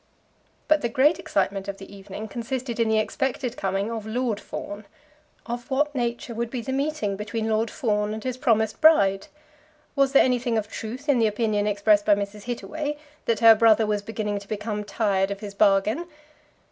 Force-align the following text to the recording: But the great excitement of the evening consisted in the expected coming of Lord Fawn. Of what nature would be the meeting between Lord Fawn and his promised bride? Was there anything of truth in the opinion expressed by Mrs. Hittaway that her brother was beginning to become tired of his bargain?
But 0.67 0.81
the 0.81 0.89
great 0.89 1.19
excitement 1.19 1.67
of 1.67 1.77
the 1.77 1.95
evening 1.95 2.27
consisted 2.27 2.79
in 2.79 2.89
the 2.89 2.97
expected 2.97 3.55
coming 3.55 3.91
of 3.91 4.07
Lord 4.07 4.39
Fawn. 4.39 4.87
Of 5.45 5.69
what 5.69 5.93
nature 5.93 6.33
would 6.33 6.49
be 6.49 6.59
the 6.61 6.71
meeting 6.73 7.15
between 7.15 7.47
Lord 7.47 7.69
Fawn 7.69 8.11
and 8.11 8.23
his 8.23 8.35
promised 8.35 8.81
bride? 8.81 9.27
Was 9.95 10.13
there 10.13 10.25
anything 10.25 10.57
of 10.57 10.67
truth 10.67 11.07
in 11.07 11.19
the 11.19 11.27
opinion 11.27 11.67
expressed 11.67 12.05
by 12.07 12.15
Mrs. 12.15 12.45
Hittaway 12.45 12.97
that 13.25 13.41
her 13.41 13.53
brother 13.53 13.85
was 13.85 14.01
beginning 14.01 14.39
to 14.39 14.47
become 14.47 14.83
tired 14.83 15.29
of 15.29 15.41
his 15.41 15.53
bargain? 15.53 16.07